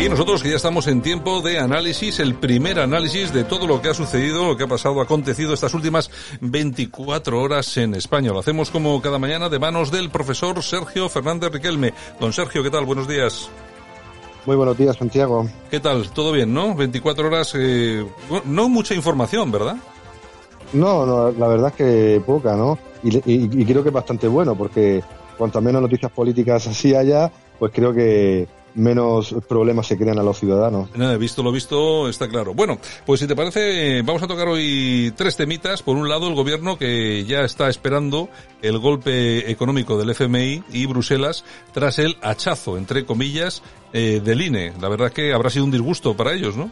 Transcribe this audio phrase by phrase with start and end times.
[0.00, 3.82] Y nosotros que ya estamos en tiempo de análisis, el primer análisis de todo lo
[3.82, 6.10] que ha sucedido, lo que ha pasado, acontecido estas últimas
[6.40, 8.32] 24 horas en España.
[8.32, 11.92] Lo hacemos como cada mañana de manos del profesor Sergio Fernández Riquelme.
[12.20, 12.84] Don Sergio, ¿qué tal?
[12.84, 13.50] Buenos días.
[14.48, 15.46] Muy buenos días, Santiago.
[15.70, 16.08] ¿Qué tal?
[16.08, 16.74] ¿Todo bien, no?
[16.74, 18.02] 24 horas, eh,
[18.46, 19.76] no mucha información, ¿verdad?
[20.72, 22.78] No, no, la verdad es que poca, ¿no?
[23.02, 25.02] Y, creo que es bastante bueno, porque
[25.36, 30.38] cuanto menos noticias políticas así haya, pues creo que menos problemas se crean a los
[30.38, 30.88] ciudadanos.
[30.96, 32.54] Nada, visto lo visto, está claro.
[32.54, 35.82] Bueno, pues si te parece, vamos a tocar hoy tres temitas.
[35.82, 38.28] Por un lado, el gobierno que ya está esperando
[38.62, 44.72] el golpe económico del FMI y Bruselas tras el hachazo, entre comillas, eh, del INE.
[44.80, 46.70] La verdad que habrá sido un disgusto para ellos, ¿no?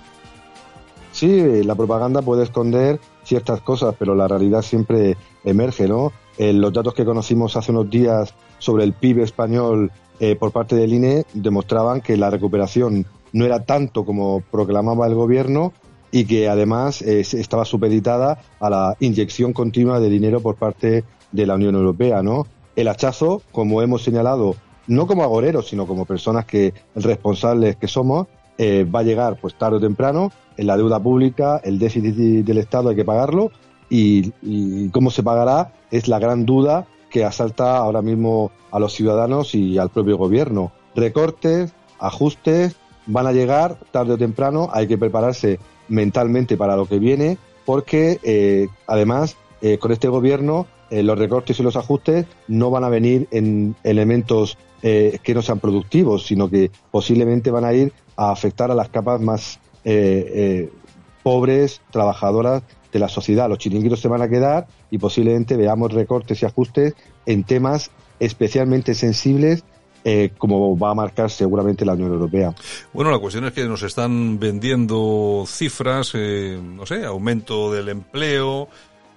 [1.12, 6.12] Sí, la propaganda puede esconder ciertas cosas, pero la realidad siempre emerge, ¿no?
[6.38, 10.76] Eh, los datos que conocimos hace unos días sobre el PIB español eh, por parte
[10.76, 15.72] del INE demostraban que la recuperación no era tanto como proclamaba el gobierno
[16.10, 21.46] y que además eh, estaba supeditada a la inyección continua de dinero por parte de
[21.46, 22.46] la Unión Europea, ¿no?
[22.76, 28.28] El hachazo, como hemos señalado, no como agoreros, sino como personas que responsables que somos,
[28.58, 32.90] va a llegar pues tarde o temprano en la deuda pública, el déficit del Estado
[32.90, 33.50] hay que pagarlo
[33.88, 39.54] y, cómo se pagará es la gran duda que asalta ahora mismo a los ciudadanos
[39.54, 40.72] y al propio gobierno.
[40.94, 42.76] Recortes, ajustes,
[43.06, 45.58] van a llegar tarde o temprano, hay que prepararse
[45.88, 51.58] mentalmente para lo que viene, porque eh, además eh, con este gobierno eh, los recortes
[51.60, 56.70] y los ajustes no van a venir en elementos que no sean productivos, sino que
[56.92, 59.58] posiblemente van a ir a afectar a las capas más
[61.24, 62.62] pobres, trabajadoras
[62.96, 63.48] de la sociedad.
[63.48, 66.94] Los chiringuitos se van a quedar y posiblemente veamos recortes y ajustes
[67.26, 69.64] en temas especialmente sensibles
[70.08, 72.54] eh, como va a marcar seguramente la Unión Europea.
[72.92, 78.68] Bueno, la cuestión es que nos están vendiendo cifras, eh, no sé, aumento del empleo,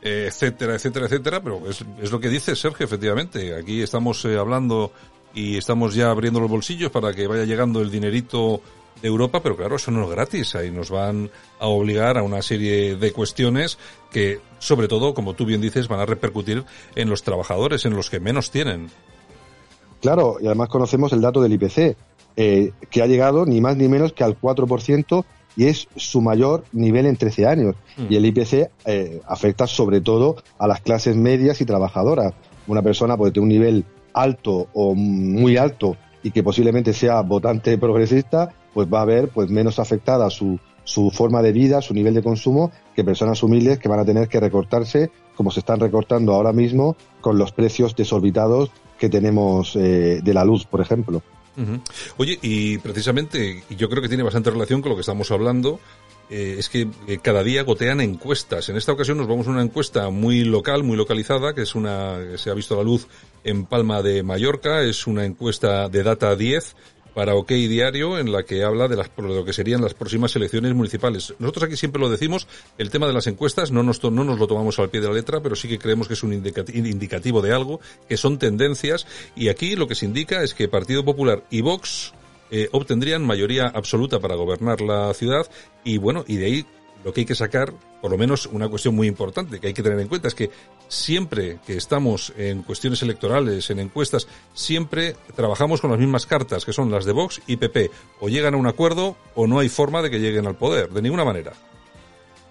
[0.02, 3.56] eh, etcétera, etcétera, etcétera, pero es, es, lo que dice Sergio, efectivamente.
[3.56, 4.92] Aquí estamos hablando
[5.36, 8.60] y estamos ya abriendo los bolsillos para que vaya llegando el dinerito
[9.02, 10.56] de Europa, pero claro, eso no es gratis.
[10.56, 11.30] Ahí nos van
[11.60, 13.78] a obligar a una serie de cuestiones
[14.12, 18.10] que, sobre todo, como tú bien dices, van a repercutir en los trabajadores, en los
[18.10, 18.90] que menos tienen.
[20.02, 21.96] Claro, y además conocemos el dato del IPC,
[22.36, 25.26] eh, que ha llegado ni más ni menos que al 4%
[25.56, 27.76] y es su mayor nivel en 13 años.
[27.98, 28.06] Mm.
[28.10, 32.34] Y el IPC eh, afecta sobre todo a las clases medias y trabajadoras.
[32.68, 37.78] Una persona puede tener un nivel alto o muy alto y que posiblemente sea votante
[37.78, 42.14] progresista, pues va a ver pues menos afectada su, su forma de vida, su nivel
[42.14, 46.34] de consumo, que personas humildes que van a tener que recortarse como se están recortando
[46.34, 51.22] ahora mismo con los precios desorbitados que tenemos eh, de la luz, por ejemplo.
[52.18, 55.80] Oye, y precisamente, yo creo que tiene bastante relación con lo que estamos hablando,
[56.30, 58.70] eh, es que eh, cada día gotean encuestas.
[58.70, 62.18] En esta ocasión nos vamos a una encuesta muy local, muy localizada, que es una
[62.32, 63.08] que se ha visto a la luz
[63.44, 66.76] en Palma de Mallorca, es una encuesta de Data 10
[67.20, 70.74] para OK Diario en la que habla de, las, lo que serían las próximas elecciones
[70.74, 71.34] municipales.
[71.38, 72.48] Nosotros aquí siempre lo decimos,
[72.78, 75.14] el tema de las encuestas no nos, no nos lo tomamos al pie de la
[75.16, 79.50] letra, pero sí que creemos que es un indicativo de algo, que son tendencias, y
[79.50, 82.14] aquí lo que se indica es que Partido Popular y Vox
[82.52, 85.46] eh, obtendrían mayoría absoluta para gobernar la ciudad,
[85.84, 86.66] y bueno, y de ahí
[87.04, 89.84] lo que hay que sacar, por lo menos una cuestión muy importante que hay que
[89.84, 90.50] tener en cuenta, es que
[90.88, 96.74] siempre que estamos en cuestiones electorales, en encuestas, siempre trabajamos con las mismas cartas, que
[96.74, 97.92] son las de Vox y PP.
[98.20, 101.02] O llegan a un acuerdo o no hay forma de que lleguen al poder, de
[101.02, 101.54] ninguna manera.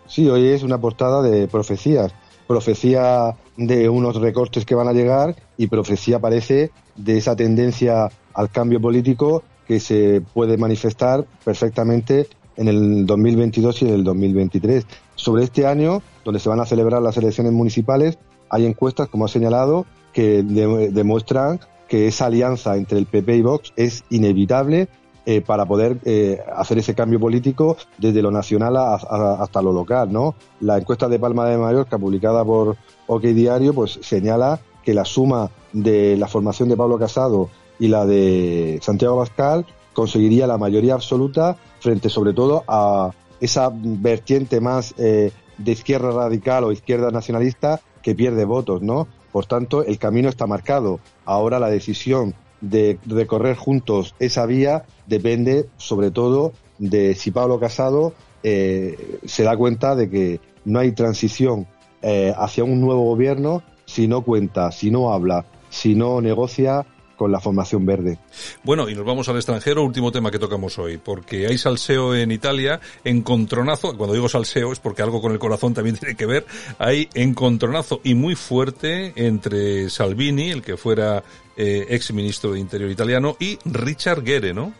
[0.06, 2.12] Sí, hoy es una portada de profecías.
[2.46, 8.50] Profecía de unos recortes que van a llegar y profecía parece de esa tendencia al
[8.50, 12.26] cambio político que se puede manifestar perfectamente
[12.58, 14.86] en el 2022 y en el 2023.
[15.14, 18.18] Sobre este año, donde se van a celebrar las elecciones municipales,
[18.50, 23.72] hay encuestas, como ha señalado, que demuestran que esa alianza entre el PP y Vox
[23.76, 24.88] es inevitable
[25.24, 30.34] eh, para poder eh, hacer ese cambio político desde lo nacional hasta lo local, ¿no?
[30.60, 32.76] La encuesta de Palma de Mallorca publicada por
[33.06, 38.06] OK Diario pues señala que la suma de la formación de Pablo Casado y la
[38.06, 39.66] de Santiago Pascal
[39.98, 43.10] conseguiría la mayoría absoluta frente sobre todo a
[43.40, 49.08] esa vertiente más eh, de izquierda radical o izquierda nacionalista que pierde votos, ¿no?
[49.32, 51.00] Por tanto, el camino está marcado.
[51.24, 58.12] Ahora la decisión de recorrer juntos esa vía depende sobre todo de si Pablo Casado
[58.44, 61.66] eh, se da cuenta de que no hay transición
[62.02, 66.86] eh, hacia un nuevo gobierno si no cuenta, si no habla, si no negocia
[67.18, 68.16] con la formación verde.
[68.62, 72.30] Bueno, y nos vamos al extranjero, último tema que tocamos hoy, porque hay salseo en
[72.30, 76.46] Italia, encontronazo, cuando digo salseo es porque algo con el corazón también tiene que ver,
[76.78, 81.24] hay encontronazo y muy fuerte entre Salvini, el que fuera
[81.56, 84.72] eh, ex ministro de Interior italiano, y Richard Gere, ¿no?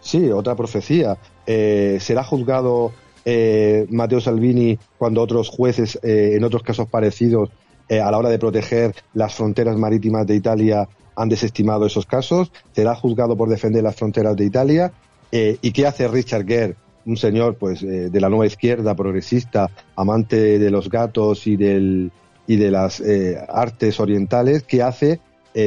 [0.00, 1.18] Sí, otra profecía.
[1.44, 2.92] Eh, será juzgado
[3.24, 7.50] eh, Matteo Salvini cuando otros jueces, en otros casos parecidos,
[7.88, 12.94] a la hora de proteger las fronteras marítimas de Italia, han desestimado esos casos, será
[12.94, 14.92] juzgado por defender las fronteras de Italia.
[15.32, 19.70] Eh, ¿Y qué hace Richard Gere, un señor pues eh, de la nueva izquierda progresista,
[19.96, 22.12] amante de los gatos y del
[22.48, 25.20] y de las eh, artes orientales, ¿qué hace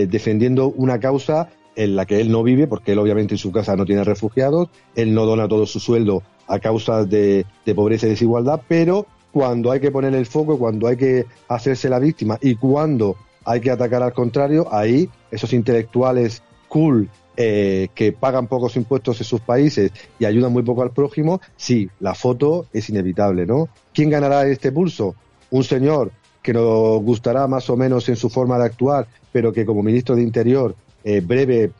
[0.07, 3.75] defendiendo una causa en la que él no vive, porque él obviamente en su casa
[3.75, 8.09] no tiene refugiados, él no dona todo su sueldo a causa de, de pobreza y
[8.09, 12.55] desigualdad, pero cuando hay que poner el foco, cuando hay que hacerse la víctima y
[12.55, 13.15] cuando
[13.45, 19.25] hay que atacar al contrario, ahí esos intelectuales cool eh, que pagan pocos impuestos en
[19.25, 23.69] sus países y ayudan muy poco al prójimo, sí, la foto es inevitable, ¿no?
[23.93, 25.15] ¿Quién ganará este pulso?
[25.49, 26.11] Un señor
[26.41, 30.15] que nos gustará más o menos en su forma de actuar, pero que como ministro
[30.15, 31.71] de Interior, eh, breve,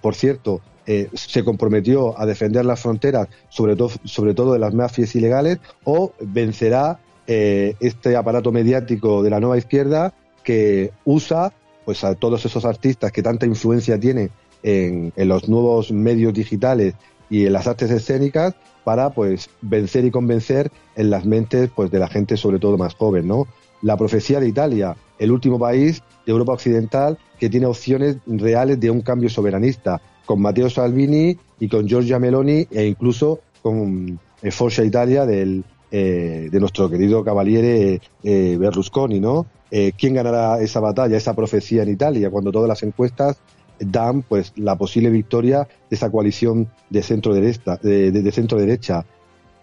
[0.00, 4.74] por cierto, eh, se comprometió a defender las fronteras, sobre, todo sobre todo de las
[4.74, 10.12] mafias ilegales, o vencerá este aparato mediático de la nueva izquierda
[10.42, 11.52] que usa
[11.84, 14.30] pues a todos esos artistas que tanta influencia tienen
[14.62, 16.94] en, los nuevos medios digitales
[17.28, 18.54] y en las artes escénicas
[18.84, 22.94] para pues vencer y convencer en las mentes pues de la gente sobre todo más
[22.94, 23.46] joven, ¿no?
[23.82, 28.90] La profecía de Italia, el último país de Europa Occidental que tiene opciones reales de
[28.90, 30.00] un cambio soberanista,
[30.30, 36.46] con Matteo Salvini y con Giorgia Meloni e incluso con eh, Forza Italia del, eh,
[36.48, 39.46] de nuestro querido cavaliere eh, Berlusconi, ¿no?
[39.72, 43.38] Eh, quién ganará esa batalla, esa profecía en Italia, cuando todas las encuestas
[43.80, 49.04] dan pues la posible victoria de esa coalición de centro derecha, de, centro derecha.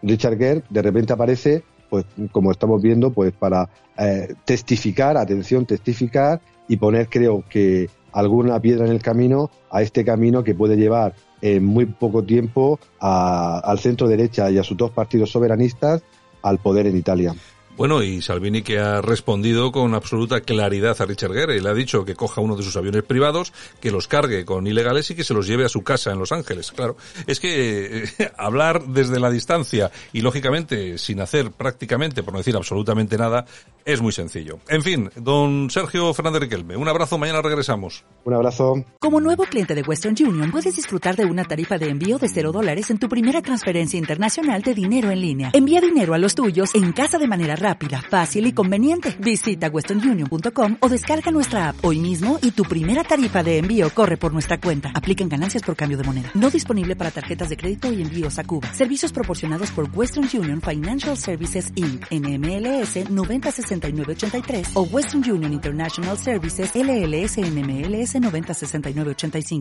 [0.01, 2.03] Richard Gere de repente aparece, pues
[2.33, 8.85] como estamos viendo, pues para eh, testificar, atención, testificar y poner, creo que alguna piedra
[8.85, 14.07] en el camino a este camino que puede llevar en muy poco tiempo al centro
[14.07, 16.03] derecha y a sus dos partidos soberanistas
[16.41, 17.35] al poder en Italia.
[17.77, 21.61] Bueno, y Salvini que ha respondido con absoluta claridad a Richard Gere.
[21.61, 25.11] Le ha dicho que coja uno de sus aviones privados, que los cargue con ilegales
[25.11, 26.71] y que se los lleve a su casa en Los Ángeles.
[26.71, 26.97] Claro,
[27.27, 32.55] es que eh, hablar desde la distancia y lógicamente sin hacer prácticamente, por no decir
[32.55, 33.45] absolutamente nada,
[33.85, 34.57] es muy sencillo.
[34.69, 38.03] En fin, don Sergio Fernández Riquelme, un abrazo, mañana regresamos.
[38.25, 38.83] Un abrazo.
[38.99, 42.51] Como nuevo cliente de Western Union, puedes disfrutar de una tarifa de envío de cero
[42.51, 45.51] dólares en tu primera transferencia internacional de dinero en línea.
[45.53, 49.15] Envía dinero a los tuyos en casa de manera rápida, fácil y conveniente.
[49.19, 54.15] Visita westernunion.com o descarga nuestra app hoy mismo y tu primera tarifa de envío corre
[54.15, 54.91] por nuestra cuenta.
[54.93, 56.31] Aplican ganancias por cambio de moneda.
[56.33, 58.73] No disponible para tarjetas de crédito y envíos a Cuba.
[58.73, 62.05] Servicios proporcionados por Western Union Financial Services Inc.
[62.09, 69.57] NMLS 906983 o Western Union International Services LLS NMLS 906985.